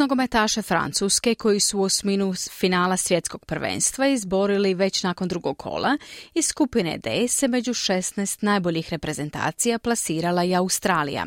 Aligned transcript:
Nogometaše 0.00 0.62
Francuske 0.62 1.34
koji 1.34 1.60
su 1.60 1.78
u 1.78 1.82
osminu 1.82 2.34
finala 2.50 2.96
svjetskog 2.96 3.44
prvenstva 3.44 4.06
izborili 4.08 4.74
već 4.74 5.02
nakon 5.02 5.28
drugog 5.28 5.58
kola, 5.58 5.96
iz 6.34 6.46
skupine 6.46 6.98
D 6.98 7.28
se 7.28 7.48
među 7.48 7.70
16 7.70 8.44
najboljih 8.44 8.90
reprezentacija 8.90 9.78
plasirala 9.78 10.44
i 10.44 10.54
Australija. 10.54 11.26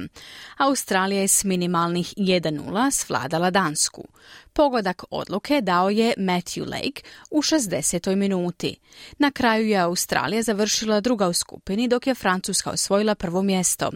Australija 0.58 1.22
je 1.22 1.28
s 1.28 1.44
minimalnih 1.44 2.14
1-0 2.18 2.92
svladala 2.92 3.50
Dansku. 3.50 4.08
Pogodak 4.54 5.04
odluke 5.10 5.62
dao 5.62 5.90
je 5.90 6.14
Matthew 6.18 6.66
Lake 6.70 7.04
u 7.32 7.42
60. 7.42 8.16
minuti. 8.16 8.76
Na 9.18 9.32
kraju 9.32 9.68
je 9.68 9.78
Australija 9.78 10.42
završila 10.42 11.02
druga 11.02 11.28
u 11.28 11.34
skupini 11.34 11.88
dok 11.88 12.08
je 12.08 12.16
Francuska 12.16 12.72
osvojila 12.72 13.16
prvo 13.16 13.42
mjesto. 13.42 13.92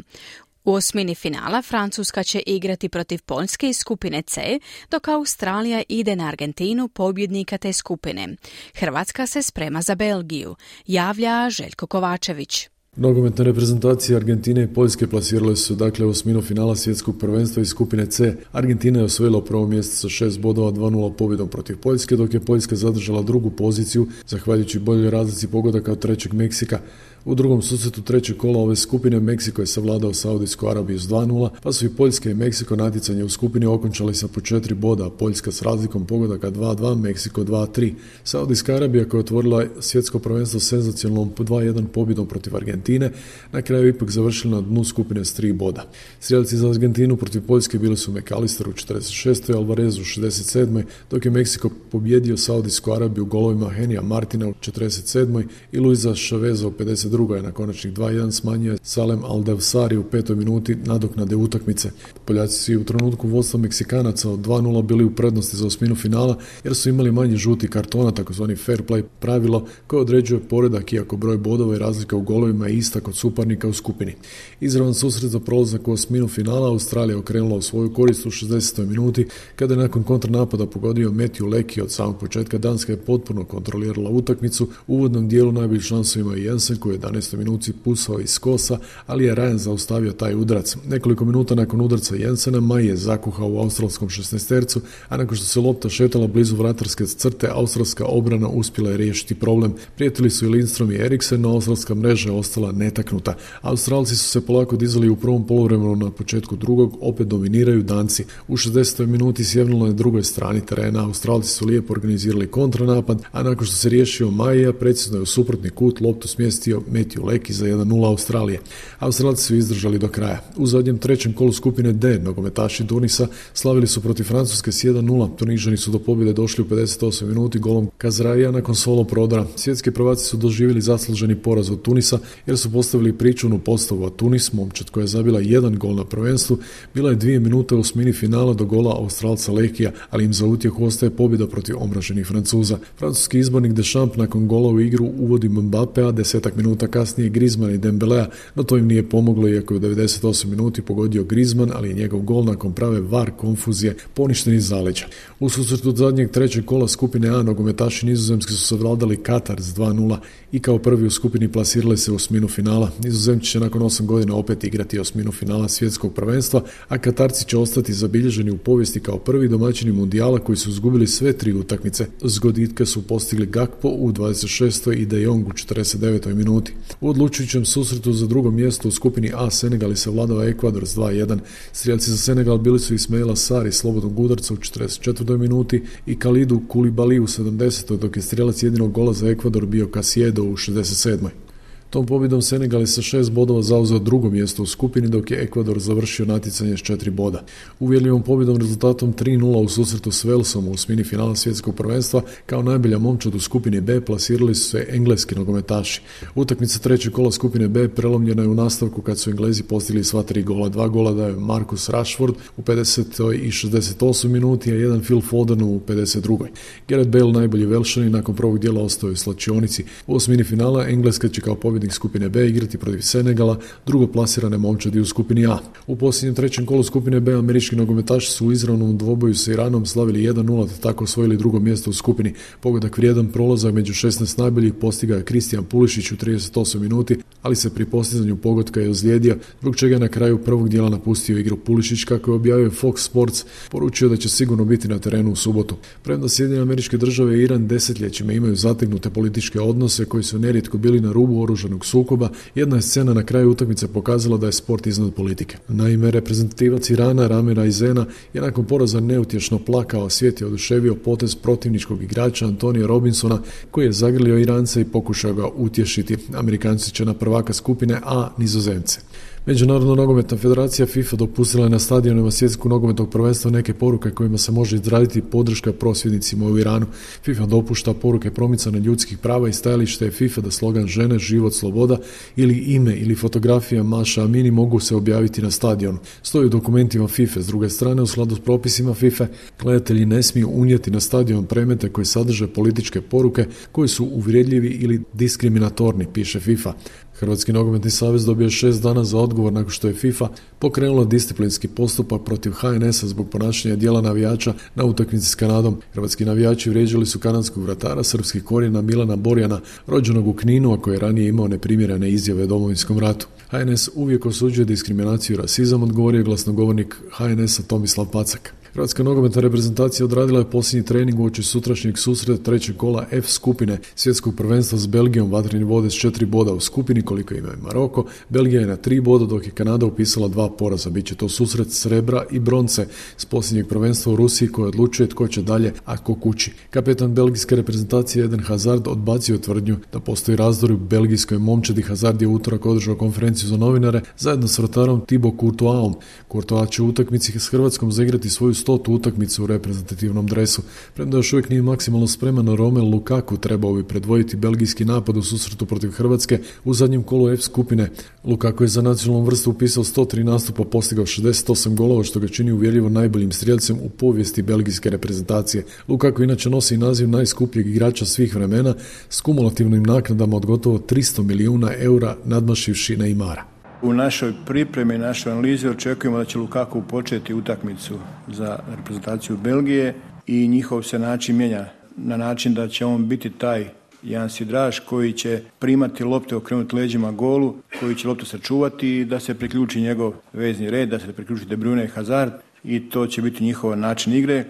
U 0.67 0.73
osmini 0.73 1.16
finala 1.16 1.62
Francuska 1.62 2.23
će 2.23 2.41
igrati 2.45 2.89
protiv 2.89 3.20
Poljske 3.26 3.70
iz 3.70 3.77
skupine 3.77 4.21
C, 4.21 4.59
dok 4.91 5.07
Australija 5.07 5.84
ide 5.90 6.16
na 6.16 6.27
Argentinu 6.27 6.88
pobjednika 6.88 7.57
te 7.57 7.73
skupine. 7.73 8.35
Hrvatska 8.76 9.27
se 9.27 9.41
sprema 9.41 9.81
za 9.81 9.95
Belgiju, 9.95 10.55
javlja 10.88 11.49
Željko 11.49 11.88
Kovačević. 11.88 12.70
Nogometne 12.95 13.43
reprezentacije 13.43 14.16
Argentine 14.16 14.63
i 14.63 14.73
Poljske 14.73 15.07
plasirale 15.07 15.55
su 15.55 15.76
dakle 15.76 16.05
u 16.05 16.09
osminu 16.09 16.41
finala 16.41 16.76
svjetskog 16.76 17.20
prvenstva 17.20 17.62
iz 17.62 17.68
skupine 17.68 18.05
C. 18.05 18.35
Argentina 18.52 18.99
je 18.99 19.05
osvojila 19.05 19.43
prvo 19.43 19.68
mjesto 19.68 19.95
sa 19.95 20.09
šest 20.09 20.40
bodova 20.40 20.71
2-0 20.71 21.13
pobjedom 21.13 21.48
protiv 21.48 21.77
Poljske, 21.77 22.15
dok 22.15 22.34
je 22.34 22.40
Poljska 22.40 22.76
zadržala 22.76 23.21
drugu 23.21 23.49
poziciju, 23.49 24.07
zahvaljujući 24.27 24.79
boljoj 24.79 25.12
razlici 25.12 25.48
pogodaka 25.48 25.91
od 25.91 25.99
trećeg 25.99 26.34
Meksika. 26.34 26.79
U 27.26 27.35
drugom 27.35 27.62
susretu 27.62 28.01
trećeg 28.01 28.37
kola 28.37 28.60
ove 28.60 28.76
skupine 28.76 29.20
Meksiko 29.20 29.62
je 29.62 29.68
savladao 29.68 30.13
Saudijsku 30.13 30.68
Arabiju 30.68 30.99
s 30.99 31.07
2-0, 31.07 31.49
pa 31.63 31.71
su 31.71 31.85
i 31.85 31.90
Poljska 31.90 32.29
i 32.29 32.34
Meksiko 32.34 32.76
natjecanje 32.76 33.24
u 33.24 33.29
skupini 33.29 33.65
okončali 33.65 34.15
sa 34.15 34.27
po 34.27 34.41
četiri 34.41 34.76
boda, 34.76 35.09
Poljska 35.09 35.51
s 35.51 35.62
razlikom 35.62 36.05
pogodaka 36.05 36.51
2-2, 36.51 37.01
Meksiko 37.01 37.43
2-3. 37.43 37.93
Saudijska 38.24 38.76
Arabija 38.76 39.09
koja 39.09 39.20
je 39.20 39.24
otvorila 39.24 39.65
svjetsko 39.79 40.20
prvenstvo 40.20 40.59
senzacionalnom 40.59 41.32
2-1 41.37 41.87
pobjedom 41.87 42.27
protiv 42.27 42.55
Argentine, 42.55 43.12
na 43.52 43.62
kraju 43.62 43.87
ipak 43.87 44.12
završili 44.12 44.54
na 44.54 44.62
dnu 44.62 44.84
skupine 44.84 45.26
s 45.26 45.34
tri 45.34 45.54
boda. 45.54 45.85
Strijelci 46.20 46.57
za 46.57 46.70
Argentinu 46.70 47.18
protiv 47.18 47.41
Poljske 47.48 47.79
bili 47.79 47.98
su 47.98 48.12
McAllister 48.12 48.70
u 48.70 48.71
46. 48.71 49.55
Alvarez 49.55 49.98
u 49.98 50.04
67. 50.04 50.84
dok 51.12 51.26
je 51.26 51.31
Meksiko 51.31 51.70
pobjedio 51.91 52.37
Saudijsku 52.37 52.91
Arabiju 52.91 53.26
golovima 53.26 53.70
Henija 53.70 54.02
Martina 54.02 54.48
u 54.48 54.54
47. 54.54 55.43
i 55.71 55.79
Luisa 55.79 56.13
Chaveza 56.13 56.68
u 56.68 56.71
52 56.71 57.16
drugo 57.18 57.35
je 57.35 57.43
na 57.43 57.51
konačnih 57.51 57.93
2-1 57.93 58.32
smanjio 58.32 58.77
Salem 58.84 59.23
Aldavsari 59.23 59.98
u 59.98 60.04
petoj 60.04 60.35
minuti 60.35 60.76
nadoknade 60.76 61.35
utakmice. 61.35 61.90
Poljaci 62.26 62.59
su 62.59 62.82
u 62.82 62.84
trenutku 62.84 63.27
vodstva 63.27 63.59
Meksikanaca 63.59 64.29
od 64.29 64.40
2-0 64.40 64.81
bili 64.84 65.03
u 65.03 65.16
prednosti 65.16 65.57
za 65.57 65.68
osminu 65.68 65.96
finala 65.96 66.38
jer 66.63 66.75
su 66.75 66.90
imali 66.90 67.12
manje 67.12 67.38
žuti 67.38 67.68
kartona, 67.68 68.12
takozvani 68.12 68.56
fair 68.56 68.84
play 68.84 69.03
pravilo 69.19 69.66
koje 69.88 70.01
određuje 70.01 70.40
poredak 70.50 70.94
iako 70.94 71.18
broj 71.18 71.38
bodova 71.38 71.75
i 71.75 71.79
razlika 71.79 72.16
u 72.16 72.22
golovima 72.22 72.68
je 72.68 72.78
ista 72.78 73.00
kod 73.00 73.16
suparnika 73.16 73.68
u 73.68 73.74
skupini. 73.74 74.16
Izravan 74.59 74.94
susret 74.94 75.31
za 75.31 75.40
prolazak 75.40 75.88
u 75.88 75.91
osminu 75.91 76.28
finala 76.28 76.68
Australija 76.68 77.18
okrenula 77.18 77.56
u 77.56 77.62
svoju 77.62 77.94
korist 77.94 78.25
u 78.25 78.29
60. 78.29 78.85
minuti 78.85 79.28
kada 79.56 79.74
je 79.74 79.78
nakon 79.78 80.03
kontrnapada 80.03 80.66
pogodio 80.66 81.09
Matthew 81.09 81.50
Leki 81.52 81.81
od 81.81 81.91
samog 81.91 82.19
početka 82.19 82.57
Danska 82.57 82.91
je 82.91 82.97
potpuno 82.97 83.44
kontrolirala 83.44 84.09
utakmicu. 84.09 84.68
U 84.88 84.96
uvodnom 84.96 85.28
dijelu 85.28 85.52
najbolji 85.52 85.81
ima 86.16 86.35
i 86.35 86.44
Jensen 86.44 86.78
koji 86.78 86.94
je 86.94 86.97
11. 86.97 87.38
minuti 87.38 87.73
pusao 87.84 88.19
iz 88.19 88.40
kosa, 88.40 88.80
ali 89.08 89.25
je 89.25 89.35
Ryan 89.35 89.58
zaustavio 89.58 90.12
taj 90.12 90.35
udarac. 90.35 90.75
Nekoliko 90.88 91.25
minuta 91.25 91.56
nakon 91.56 91.81
udarca 91.81 92.16
Jensena 92.16 92.59
Maj 92.59 92.85
je 92.85 92.97
zakuhao 92.97 93.47
u 93.47 93.59
australskom 93.59 94.09
16 94.09 94.80
a 95.09 95.18
nakon 95.18 95.38
što 95.38 95.46
se 95.46 95.59
lopta 95.59 95.90
šetala 95.90 96.28
blizu 96.28 96.56
vratarske 96.56 97.06
crte, 97.06 97.47
australska 97.52 98.06
obrana 98.06 98.47
uspjela 98.47 98.90
je 98.90 98.97
riješiti 98.97 99.36
problem. 99.36 99.74
Prijatelji 99.96 100.30
su 100.30 100.46
i 100.46 100.50
Lindstrom 100.50 100.91
i 100.91 100.96
Eriksen, 100.96 101.41
no 101.41 101.50
australska 101.50 101.96
mreža 101.96 102.30
je 102.30 102.36
ostala 102.36 102.72
netaknuta. 102.72 103.34
Australci 103.62 104.16
su 104.16 104.30
se 104.30 104.46
polako 104.46 104.75
dizali 104.75 105.09
u 105.09 105.16
prvom 105.16 105.47
poluvremenu 105.47 105.96
na 105.96 106.12
početku 106.12 106.56
drugog, 106.56 106.97
opet 107.02 107.28
dominiraju 107.28 107.84
Danci. 107.84 108.25
U 108.47 108.57
60. 108.57 109.06
minuti 109.06 109.46
sjevnilo 109.46 109.88
na 109.88 109.94
drugoj 109.94 110.24
strani 110.24 110.66
terena, 110.66 111.06
Australci 111.06 111.50
su 111.50 111.66
lijepo 111.66 111.94
organizirali 111.94 112.47
kontranapad, 112.47 113.22
a 113.31 113.44
nakon 113.44 113.66
što 113.66 113.75
se 113.75 113.90
riješio 113.90 114.31
Maja, 114.31 114.74
precizno 114.74 115.18
je 115.18 115.22
u 115.22 115.25
suprotni 115.25 115.69
kut 115.69 116.02
loptu 116.02 116.28
smjestio 116.28 116.81
Matthew 116.92 117.25
Leki 117.25 117.53
za 117.53 117.66
1-0 117.66 118.06
Australije. 118.06 118.59
Australci 119.00 119.44
su 119.44 119.56
izdržali 119.56 120.00
do 120.00 120.08
kraja. 120.08 120.42
U 120.58 120.66
zadnjem 120.66 120.98
trećem 120.98 121.34
kolu 121.34 121.53
skupine 121.53 121.94
D 121.94 122.20
nogometaši 122.20 122.88
Tunisa 122.88 123.28
slavili 123.53 123.88
su 123.88 124.02
protiv 124.02 124.24
Francuske 124.24 124.72
s 124.72 124.84
1-0. 124.84 125.36
Tunižani 125.36 125.78
su 125.78 125.92
do 125.92 126.00
pobjede 126.00 126.34
došli 126.34 126.62
u 126.62 126.68
58 126.68 127.25
minuti 127.25 127.59
golom 127.59 127.90
Kazraija 127.98 128.52
nakon 128.52 128.75
solo 128.75 129.03
prodora. 129.03 129.46
Svjetski 129.56 129.92
prvaci 129.92 130.25
su 130.25 130.38
doživjeli 130.38 130.81
zasluženi 130.81 131.36
poraz 131.36 131.70
od 131.70 131.81
Tunisa 131.81 132.20
jer 132.46 132.58
su 132.58 132.72
postavili 132.72 133.18
pričunu 133.18 133.59
postavu, 133.59 134.06
a 134.06 134.09
Tunis, 134.09 134.54
momčad 134.54 134.90
koja 134.90 135.04
je 135.04 135.08
zabila 135.08 135.40
jedan 135.40 135.75
gol 135.75 135.96
na 135.96 136.06
prvenstvu, 136.06 136.58
bila 136.94 137.09
je 137.09 137.16
dvije 137.16 137.40
minute 137.40 137.75
u 137.75 137.84
smini 137.84 138.14
finala 138.14 138.54
do 138.54 138.66
gola 138.66 138.96
Australca 138.98 139.52
Lekija, 139.52 139.92
ali 140.09 140.25
im 140.25 140.34
za 140.34 140.46
utjehu 140.46 140.86
ostaje 140.86 141.09
pobjeda 141.09 141.48
protiv 141.48 141.75
omraženih 141.80 142.28
Francuza. 142.28 142.78
Francuski 142.98 143.40
izbornik 143.40 143.74
Deschamps 143.74 144.18
nakon 144.18 144.48
gola 144.48 144.69
u 144.69 144.80
igru 144.80 145.06
uvodi 145.18 145.50
Mbappé, 145.50 146.08
a 146.08 146.12
desetak 146.12 146.56
minuta 146.56 146.77
kasnije 146.78 147.30
Grizman 147.30 147.72
i 147.72 147.78
Dembelea, 147.78 148.28
no 148.56 148.64
to 148.64 148.78
im 148.78 148.88
nije 148.88 149.10
pomoglo 149.10 149.50
iako 149.50 149.74
je 149.74 149.78
u 149.78 149.82
98 149.82 150.46
minuti 150.46 150.82
pogodio 150.82 151.24
Grizman, 151.24 151.72
ali 151.74 151.90
je 151.90 151.96
njegov 151.96 152.22
gol 152.22 152.44
nakon 152.44 152.74
prave 152.74 153.02
var 153.02 153.32
konfuzije 153.38 153.96
poništen 154.14 154.54
iz 154.54 154.68
zaleđa. 154.68 155.06
U 155.40 155.50
susretu 155.50 155.96
zadnjeg 155.96 156.32
trećeg 156.32 156.66
kola 156.66 156.88
skupine 156.88 157.30
A 157.30 157.44
nogometaši 157.44 158.06
nizozemski 158.06 158.54
su 158.54 158.68
savladali 158.68 159.18
Katar 159.18 159.62
s 159.62 159.76
2-0 159.76 160.18
i 160.52 160.60
kao 160.60 160.80
prvi 160.80 161.06
u 161.06 161.12
skupini 161.12 161.52
plasirali 161.52 161.98
se 161.98 162.12
u 162.12 162.16
osminu 162.16 162.48
finala. 162.48 162.92
Nizozemci 163.04 163.48
će 163.48 163.60
nakon 163.60 163.82
8 163.82 164.06
godina 164.06 164.36
opet 164.36 164.64
igrati 164.64 165.00
osminu 165.00 165.32
finala 165.32 165.70
svjetskog 165.70 166.14
prvenstva, 166.14 166.64
a 166.88 166.98
Katarci 166.98 167.46
će 167.46 167.58
ostati 167.58 167.94
zabilježeni 167.94 168.52
u 168.52 168.58
povijesti 168.58 169.00
kao 169.00 169.18
prvi 169.18 169.48
domaćini 169.48 169.92
mundijala 169.92 170.40
koji 170.40 170.58
su 170.58 170.70
izgubili 170.70 171.08
sve 171.08 171.34
tri 171.34 171.54
utakmice. 171.54 172.06
Zgoditke 172.24 172.86
su 172.86 173.08
postigli 173.08 173.46
Gakpo 173.46 173.90
u 173.90 174.12
26. 174.12 174.94
i 174.98 175.06
De 175.06 175.22
Jong 175.22 175.48
u 175.48 175.52
49. 175.52 176.34
minuti. 176.34 176.67
U 177.02 177.10
odlučujućem 177.10 177.66
susretu 177.66 178.14
za 178.14 178.28
drugo 178.28 178.52
mjesto 178.52 178.88
u 178.88 178.92
skupini 178.92 179.32
A 179.36 179.50
Senegal 179.50 179.96
se 179.96 180.10
vladao 180.10 180.44
Ekvador 180.44 180.88
s 180.88 180.96
2-1. 180.96 181.40
Strijelci 181.72 182.12
za 182.12 182.18
Senegal 182.18 182.58
bili 182.58 182.80
su 182.80 182.94
Ismaila 182.94 183.36
Sari 183.36 183.72
slobodnog 183.72 184.20
udarca 184.20 184.54
u 184.54 184.58
44. 184.58 185.38
minuti 185.38 185.84
i 186.06 186.20
Kalidu 186.20 186.62
Kulibali 186.68 187.20
u 187.20 187.28
70. 187.28 187.98
dok 187.98 188.16
je 188.16 188.22
strijelac 188.22 188.64
jedinog 188.64 188.92
gola 188.92 189.14
za 189.14 189.30
Ekvador 189.30 189.66
bio 189.66 189.90
Casiedo 189.94 190.44
u 190.44 190.58
67. 190.58 191.47
Tom 191.90 192.06
pobjedom 192.06 192.42
Senegal 192.42 192.81
je 192.81 192.88
sa 192.88 193.02
šest 193.02 193.31
bodova 193.31 193.62
zauzeo 193.62 194.00
drugo 194.00 194.30
mjesto 194.30 194.64
u 194.64 194.66
skupini 194.66 195.08
dok 195.08 195.31
je 195.31 195.44
Ekvador 195.44 195.80
završio 195.80 196.25
natjecanje 196.25 196.78
s 196.78 196.81
četiri 196.81 197.12
boda. 197.12 197.44
Uvjerljivom 197.80 198.24
pobjedom 198.24 198.58
rezultatom 198.58 199.14
3-0 199.14 199.64
u 199.66 199.68
susretu 199.68 200.12
s 200.12 200.24
Velsom 200.24 200.68
u 200.68 200.72
osmini 200.72 201.03
finala 201.03 201.36
svjetskog 201.36 201.75
prvenstva 201.75 202.22
kao 202.46 202.64
najbolja 202.64 202.98
momčad 202.98 203.36
u 203.36 203.40
skupini 203.40 203.81
B 203.81 204.02
plasirali 204.02 204.56
su 204.56 204.70
se 204.70 204.86
engleski 204.90 205.36
nogometaši. 205.36 206.02
Utakmica 206.36 206.80
trećeg 206.80 207.14
kola 207.14 207.31
skupine 207.31 207.68
B 207.68 207.88
prelomljena 207.88 208.42
je 208.42 208.48
u 208.48 208.56
nastavku 208.56 209.02
kad 209.02 209.19
su 209.19 209.30
Englezi 209.30 209.64
postigli 209.64 210.04
sva 210.04 210.24
tri 210.24 210.44
gola. 210.44 210.69
Dva 210.69 210.88
gola 210.88 211.12
da 211.12 211.28
je 211.28 211.36
Marcus 211.36 211.90
Rashford 211.90 212.36
u 212.58 212.62
50. 212.62 213.34
i 213.34 213.52
68 213.52 214.28
minuti, 214.28 214.72
a 214.72 214.75
jedan 214.75 215.02
Phil 215.02 215.22
Foden 215.22 215.62
u 215.62 215.80
52. 215.88 216.48
Gareth 216.88 217.10
Bale 217.10 217.31
najbolji 217.31 217.66
Velšani 217.66 218.10
nakon 218.10 218.36
prvog 218.36 218.60
dijela 218.60 218.81
ostao 218.81 219.07
je 219.07 219.13
u 219.13 219.16
slačionici. 219.16 219.84
U 220.07 220.16
osmini 220.16 220.44
finala 220.44 220.88
Engleska 220.88 221.30
će 221.30 221.42
kao 221.42 221.56
pobjednik 221.77 221.94
skupine 221.94 222.29
B 222.29 222.47
igrati 222.47 222.77
protiv 222.77 223.01
Senegala, 223.01 223.59
drugo 223.85 224.07
plasirane 224.07 224.57
momčadi 224.57 225.00
u 225.00 225.06
skupini 225.06 225.45
A. 225.45 225.59
U 225.88 225.95
posljednjem 225.95 226.35
trećem 226.35 226.65
kolu 226.65 226.83
skupine 226.83 227.19
B 227.19 227.33
američki 227.33 227.75
nogometaši 227.75 228.31
su 228.31 228.47
u 228.47 228.51
izravnom 228.51 228.97
dvoboju 228.97 229.35
sa 229.35 229.51
Iranom 229.51 229.85
slavili 229.85 230.27
1-0 230.27 230.68
te 230.69 230.81
tako 230.81 231.03
osvojili 231.03 231.38
drugo 231.38 231.59
mjesto 231.59 231.89
u 231.89 231.94
skupini. 231.94 232.33
Pogodak 232.62 232.97
vrijedan 232.97 233.27
prolazak 233.27 233.74
među 233.74 233.94
16 233.94 234.39
najboljih 234.39 234.74
postiga 234.74 235.15
je 235.15 235.24
Kristijan 235.24 235.63
Pulišić 235.63 236.12
u 236.12 236.15
38 236.15 236.79
minuti, 236.79 237.18
ali 237.41 237.56
se 237.56 237.74
pri 237.74 237.85
postizanju 237.85 238.35
pogotka 238.35 238.81
je 238.81 238.89
ozlijedio, 238.89 239.38
zbog 239.62 239.75
čega 239.75 239.95
je 239.95 240.00
na 240.00 240.07
kraju 240.07 240.38
prvog 240.38 240.69
dijela 240.69 240.89
napustio 240.89 241.38
igru 241.38 241.57
Pulišić 241.57 242.03
kako 242.03 242.31
je 242.31 242.35
objavio 242.35 242.71
Fox 242.71 242.97
Sports, 242.97 243.45
poručio 243.71 244.09
da 244.09 244.18
će 244.18 244.29
sigurno 244.29 244.65
biti 244.65 244.88
na 244.88 245.00
terenu 245.00 245.31
u 245.31 245.35
subotu. 245.35 245.75
Premda 246.03 246.29
Sjedinjene 246.29 246.62
američke 246.62 246.97
države 246.97 247.39
i 247.39 247.44
Iran 247.44 247.68
desetljećima 247.68 248.33
imaju 248.33 248.56
zategnute 248.56 249.09
političke 249.09 249.59
odnose 249.59 250.06
koji 250.06 250.24
su 250.24 250.39
nerijetko 250.39 250.77
bili 250.77 251.01
na 251.01 251.12
rubu 251.12 251.41
oruža 251.41 251.67
oružanog 251.68 251.86
sukoba, 251.86 252.30
jedna 252.56 252.75
je 252.75 252.81
scena 252.81 253.14
na 253.14 253.24
kraju 253.24 253.52
utakmice 253.52 253.88
pokazala 253.88 254.38
da 254.38 254.46
je 254.46 254.52
sport 254.52 254.88
iznad 254.88 255.14
politike. 255.14 255.58
Naime, 255.68 256.12
reprezentativac 256.12 256.90
Irana 256.90 257.28
Ramira 257.28 257.66
Izena 257.66 258.06
je 258.34 258.42
nakon 258.42 258.66
poraza 258.66 259.00
neutješno 259.00 259.60
plakao, 259.60 260.10
svijet 260.10 260.42
je 260.42 260.48
oduševio 260.48 260.96
potez 260.96 261.36
protivničkog 261.36 262.04
igrača 262.04 262.46
Antonija 262.46 262.88
Robinsona 262.88 263.42
koji 263.72 263.86
je 263.86 263.92
zagrlio 263.92 264.38
Irance 264.38 264.81
i 264.81 264.86
pokušao 264.86 265.34
ga 265.34 265.48
utješiti. 265.48 266.18
Amerikanci 266.34 266.92
će 266.92 267.06
na 267.06 267.14
prvaka 267.14 267.54
skupine 267.54 268.00
A 268.06 268.30
nizozemce. 268.38 269.00
Međunarodna 269.48 269.96
nogometna 269.96 270.38
federacija 270.38 270.86
FIFA 270.86 271.16
dopustila 271.16 271.64
je 271.64 271.70
na 271.70 271.80
stadionima 271.80 272.32
svjetskog 272.32 272.72
nogometnog 272.72 273.12
prvenstva 273.12 273.52
neke 273.52 273.74
poruke 273.74 274.12
kojima 274.12 274.38
se 274.38 274.52
može 274.52 274.76
izraditi 274.76 275.22
podrška 275.22 275.74
prosvjednicima 275.74 276.46
u 276.46 276.60
Iranu. 276.60 276.86
FIFA 277.24 277.46
dopušta 277.46 277.94
poruke 277.94 278.32
promicane 278.32 278.80
ljudskih 278.80 279.18
prava 279.18 279.50
i 279.50 279.54
stajalište 279.54 280.06
je 280.06 280.12
FIFA 280.12 280.42
da 280.42 280.52
slogan 280.52 280.88
žene, 280.88 281.20
život, 281.20 281.54
sloboda 281.54 281.98
ili 282.36 282.58
ime 282.58 282.96
ili 282.96 283.16
fotografija 283.16 283.84
Maša 283.84 284.24
Amini 284.24 284.52
mogu 284.52 284.80
se 284.80 284.96
objaviti 284.96 285.42
na 285.42 285.52
stadionu. 285.52 285.98
Stoji 286.22 286.46
u 286.46 286.50
dokumentima 286.50 287.08
FIFA. 287.08 287.42
S 287.42 287.48
druge 287.48 287.70
strane, 287.70 288.02
u 288.02 288.08
skladu 288.08 288.36
s 288.36 288.40
propisima 288.40 288.94
FIFA, 288.94 289.28
gledatelji 289.62 290.06
ne 290.06 290.24
smiju 290.24 290.50
unijeti 290.54 290.92
na 290.92 291.00
stadion 291.00 291.46
premete 291.46 291.90
koji 291.90 292.06
sadrže 292.06 292.48
političke 292.48 293.02
poruke 293.02 293.46
koji 293.72 293.88
su 293.88 294.06
uvredljivi 294.06 294.68
ili 294.68 295.04
diskriminatorni, 295.14 296.08
piše 296.14 296.40
FIFA. 296.40 296.74
Hrvatski 297.20 297.54
nogometni 297.54 297.92
savez 297.92 298.26
dobio 298.26 298.50
šest 298.50 298.84
dana 298.84 299.04
za 299.04 299.18
odgovor 299.18 299.37
nakon 299.44 299.72
što 299.72 299.88
je 299.88 299.94
FIFA 299.94 300.28
pokrenula 300.60 301.06
disciplinski 301.06 301.68
postupak 301.68 302.22
protiv 302.25 302.51
HNS-a 302.51 303.07
zbog 303.07 303.30
ponašanja 303.30 303.75
dijela 303.75 304.01
navijača 304.01 304.54
na 304.75 304.86
utakmici 304.86 305.30
s 305.30 305.36
Kanadom. 305.36 305.81
Hrvatski 305.94 306.25
navijači 306.25 306.69
vrijeđali 306.69 307.06
su 307.06 307.19
kanadskog 307.19 307.63
vratara 307.63 308.04
srpskih 308.04 308.44
korijena 308.44 308.81
Milana 308.81 309.16
Borjana, 309.16 309.60
rođenog 309.88 310.28
u 310.28 310.34
Kninu, 310.34 310.74
a 310.74 310.81
koji 310.81 310.95
je 310.95 311.00
ranije 311.00 311.30
imao 311.30 311.48
neprimjerene 311.48 312.12
izjave 312.12 312.44
o 312.44 312.48
domovinskom 312.48 313.00
ratu. 313.00 313.28
HNS 313.50 313.89
uvijek 313.95 314.25
osuđuje 314.25 314.66
diskriminaciju 314.66 315.34
i 315.34 315.38
rasizam, 315.38 315.84
odgovorio 315.84 316.18
je 316.18 316.24
glasnogovornik 316.24 316.95
HNS-a 317.12 317.63
Tomislav 317.63 318.07
Pacak. 318.12 318.54
Hrvatska 318.77 319.03
nogometna 319.03 319.41
reprezentacija 319.41 320.06
odradila 320.06 320.39
je 320.39 320.50
posljednji 320.50 320.85
trening 320.85 321.19
uoči 321.19 321.44
sutrašnjeg 321.44 321.97
susreta 321.97 322.44
trećeg 322.44 322.77
kola 322.77 323.06
F 323.12 323.27
skupine 323.27 323.77
svjetskog 323.95 324.35
prvenstva 324.35 324.77
s 324.79 324.88
Belgijom 324.88 325.31
vatreni 325.31 325.63
vode 325.63 325.89
s 325.89 325.94
četiri 325.94 326.25
boda 326.25 326.53
u 326.53 326.59
skupini 326.59 327.01
koliko 327.01 327.33
ima 327.33 327.47
i 327.47 327.62
Maroko. 327.63 328.06
Belgija 328.29 328.62
je 328.62 328.68
na 328.68 328.75
tri 328.75 329.01
boda 329.01 329.25
dok 329.25 329.45
je 329.45 329.51
Kanada 329.51 329.85
upisala 329.85 330.27
dva 330.27 330.50
poraza. 330.50 330.89
Biće 330.89 331.15
to 331.15 331.29
susret 331.29 331.71
srebra 331.71 332.24
i 332.31 332.39
bronce 332.39 332.88
s 333.18 333.25
posljednjeg 333.25 333.68
prvenstva 333.68 334.13
u 334.13 334.15
Rusiji 334.15 334.50
koje 334.50 334.68
odlučuje 334.68 335.09
tko 335.09 335.27
će 335.27 335.41
dalje, 335.41 335.74
a 335.85 335.97
ko 335.97 336.15
kući. 336.15 336.51
Kapetan 336.69 337.13
belgijske 337.13 337.56
reprezentacije 337.56 338.25
Eden 338.25 338.39
Hazard 338.39 338.88
odbacio 338.88 339.38
tvrdnju 339.38 339.77
da 339.94 340.00
postoji 340.00 340.35
razdor 340.35 340.71
u 340.71 340.77
belgijskoj 340.77 341.38
momčadi. 341.38 341.81
Hazard 341.81 342.21
je 342.21 342.27
utorak 342.27 342.65
održao 342.65 342.95
konferenciju 342.95 343.50
za 343.50 343.57
novinare 343.57 344.01
zajedno 344.18 344.47
s 344.47 344.59
vrtarom 344.59 345.01
Thibaut 345.06 345.39
Courtoisom. 345.39 345.95
Courtois 346.31 346.69
će 346.69 346.81
u 346.81 346.88
utakmici 346.88 347.39
s 347.39 347.47
Hrvatskom 347.47 347.91
zaigrati 347.91 348.29
svoju 348.29 348.53
stotu 348.68 348.94
utakmicu 348.94 349.44
u 349.44 349.48
reprezentativnom 349.48 350.28
dresu. 350.28 350.62
Premda 350.94 351.18
još 351.18 351.34
uvijek 351.34 351.50
nije 351.50 351.62
maksimalno 351.62 352.08
spreman, 352.08 352.56
Romel 352.56 352.86
Lukaku 352.86 353.38
trebao 353.38 353.74
bi 353.74 353.84
predvojiti 353.84 354.38
belgijski 354.38 354.86
napad 354.86 355.18
u 355.18 355.22
susretu 355.22 355.66
protiv 355.66 355.92
Hrvatske 355.92 356.40
u 356.66 356.74
zadnjem 356.74 357.04
kolu 357.04 357.30
F 357.30 357.42
skupine. 357.42 357.90
Lukaku 358.24 358.64
je 358.64 358.68
za 358.68 358.81
nacionalnu 358.81 359.25
vrstu 359.25 359.52
upisao 359.52 359.84
103 359.84 360.24
nastupa, 360.24 360.64
postigao 360.64 361.06
68 361.06 361.75
golova, 361.75 362.04
što 362.04 362.19
ga 362.19 362.28
čini 362.28 362.52
uvjerljivo 362.52 362.90
najboljim 362.90 363.31
strijelcem 363.31 363.78
u 363.84 363.90
povijesti 363.90 364.42
belgijske 364.42 364.90
reprezentacije. 364.90 365.63
Lukaku 365.88 366.24
inače 366.24 366.50
nosi 366.50 366.78
naziv 366.78 367.10
najskupljeg 367.10 367.68
igrača 367.68 368.06
svih 368.06 368.36
vremena 368.36 368.75
s 369.10 369.22
kumulativnim 369.22 369.84
naknadama 369.84 370.38
od 370.38 370.46
gotovo 370.46 370.78
300 370.78 371.24
milijuna 371.24 371.72
eura 371.80 372.18
nadmašivši 372.25 372.98
Neymara. 372.98 373.56
U 373.81 373.94
našoj 373.94 374.33
pripremi 374.45 374.97
našoj 374.97 375.31
analizi 375.31 375.68
očekujemo 375.68 376.18
da 376.18 376.25
će 376.25 376.38
Lukaku 376.38 376.81
početi 376.89 377.33
utakmicu 377.33 378.00
za 378.27 378.59
reprezentaciju 378.77 379.38
Belgije 379.38 379.94
i 380.27 380.47
njihov 380.47 380.83
se 380.83 381.00
način 381.00 381.38
mijenja 381.38 381.65
na 381.97 382.18
način 382.18 382.53
da 382.53 382.68
će 382.68 382.85
on 382.85 383.07
biti 383.07 383.29
taj 383.29 383.65
jedan 384.03 384.29
sidraž 384.29 384.79
koji 384.79 385.13
će 385.13 385.41
primati 385.59 386.03
lopte 386.03 386.35
okrenuti 386.35 386.75
leđima 386.75 387.12
golu, 387.12 387.56
koji 387.79 387.95
će 387.95 388.07
loptu 388.07 388.25
sačuvati 388.25 388.97
i 388.97 389.06
da 389.06 389.19
se 389.19 389.33
priključi 389.33 389.81
njegov 389.81 390.13
vezni 390.33 390.69
red, 390.69 390.89
da 390.89 391.00
se 391.00 391.13
priključi 391.13 391.45
De 391.45 391.57
Bruyne 391.57 391.83
i 391.83 391.88
Hazard 391.88 392.31
i 392.63 392.89
to 392.89 393.07
će 393.07 393.21
biti 393.21 393.44
njihov 393.44 393.77
način 393.77 394.13
igre 394.13 394.45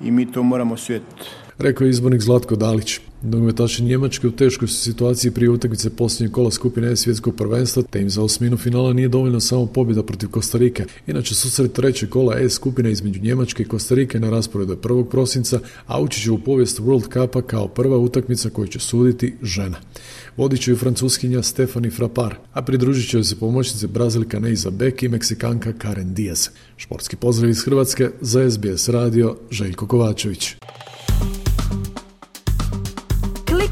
i 0.00 0.10
mi 0.10 0.32
to 0.32 0.42
moramo 0.42 0.76
svijetiti. 0.76 1.22
Rekao 1.58 1.84
je 1.84 1.90
izbornik 1.90 2.20
Zlatko 2.20 2.56
Dalić. 2.56 3.00
Nogometaši 3.24 3.82
Njemačke 3.82 4.26
u 4.26 4.30
teškoj 4.30 4.68
su 4.68 4.74
situaciji 4.74 5.30
prije 5.30 5.50
utakmice 5.50 5.90
posljednjeg 5.90 6.32
kola 6.32 6.50
skupine 6.50 6.96
svjetskog 6.96 7.36
prvenstva, 7.36 7.82
te 7.82 8.00
im 8.00 8.10
za 8.10 8.22
osminu 8.22 8.56
finala 8.56 8.92
nije 8.92 9.08
dovoljno 9.08 9.40
samo 9.40 9.66
pobjeda 9.66 10.02
protiv 10.02 10.30
Kostarike. 10.30 10.84
Inače, 11.06 11.34
susret 11.34 11.72
trećeg 11.72 12.08
kola 12.08 12.38
E 12.38 12.48
skupine 12.48 12.92
između 12.92 13.20
Njemačke 13.20 13.62
i 13.62 13.66
Kostarike 13.66 14.20
na 14.20 14.30
rasporedu 14.30 14.72
je 14.72 14.76
1. 14.76 15.04
prosinca, 15.04 15.60
a 15.86 16.00
ući 16.00 16.20
će 16.20 16.30
u 16.30 16.38
povijest 16.38 16.80
World 16.80 17.02
Cupa 17.12 17.42
kao 17.42 17.68
prva 17.68 17.98
utakmica 17.98 18.50
koju 18.50 18.66
će 18.66 18.78
suditi 18.78 19.34
žena. 19.42 19.76
Vodit 20.36 20.60
će 20.60 20.70
ju 20.70 20.76
francuskinja 20.76 21.42
Stefani 21.42 21.90
Frapar, 21.90 22.34
a 22.52 22.62
pridružit 22.62 23.10
će 23.10 23.24
se 23.24 23.36
pomoćnice 23.36 23.86
Brazilka 23.86 24.40
Neiza 24.40 24.70
Beck 24.70 25.02
i 25.02 25.08
Meksikanka 25.08 25.72
Karen 25.72 26.14
Diaz. 26.14 26.48
Športski 26.76 27.16
pozdrav 27.16 27.50
iz 27.50 27.64
Hrvatske 27.64 28.10
za 28.20 28.50
SBS 28.50 28.88
radio 28.88 29.36
Željko 29.50 29.86
Kovačević. 29.86 30.54